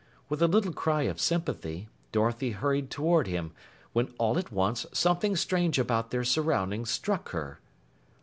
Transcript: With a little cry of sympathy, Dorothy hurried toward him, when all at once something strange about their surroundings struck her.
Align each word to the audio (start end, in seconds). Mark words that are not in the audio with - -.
With 0.29 0.41
a 0.41 0.47
little 0.47 0.73
cry 0.73 1.03
of 1.03 1.21
sympathy, 1.21 1.87
Dorothy 2.11 2.53
hurried 2.53 2.89
toward 2.89 3.27
him, 3.27 3.51
when 3.93 4.11
all 4.17 4.39
at 4.39 4.51
once 4.51 4.87
something 4.91 5.35
strange 5.35 5.77
about 5.77 6.09
their 6.09 6.23
surroundings 6.23 6.89
struck 6.89 7.29
her. 7.33 7.59